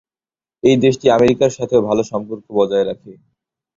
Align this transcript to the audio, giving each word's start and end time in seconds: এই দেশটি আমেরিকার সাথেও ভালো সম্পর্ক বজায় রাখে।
এই 0.63 0.75
দেশটি 0.83 1.05
আমেরিকার 1.09 1.51
সাথেও 1.57 1.81
ভালো 1.89 2.01
সম্পর্ক 2.11 2.45
বজায় 2.57 2.85
রাখে। 2.89 3.11